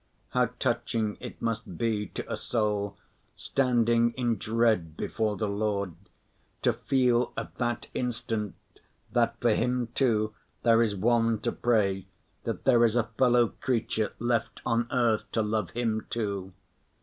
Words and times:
How 0.29 0.47
touching 0.57 1.15
it 1.19 1.39
must 1.43 1.77
be 1.77 2.07
to 2.07 2.23
a 2.27 2.35
soul 2.35 2.97
standing 3.35 4.13
in 4.13 4.39
dread 4.39 4.97
before 4.97 5.37
the 5.37 5.47
Lord 5.47 5.93
to 6.63 6.73
feel 6.73 7.31
at 7.37 7.53
that 7.59 7.85
instant 7.93 8.55
that, 9.11 9.39
for 9.39 9.51
him 9.53 9.89
too, 9.93 10.33
there 10.63 10.81
is 10.81 10.95
one 10.95 11.39
to 11.41 11.51
pray, 11.51 12.07
that 12.45 12.63
there 12.63 12.83
is 12.83 12.95
a 12.95 13.11
fellow 13.15 13.49
creature 13.49 14.11
left 14.17 14.59
on 14.65 14.87
earth 14.89 15.31
to 15.33 15.43
love 15.43 15.69
him 15.69 16.07
too! 16.09 16.51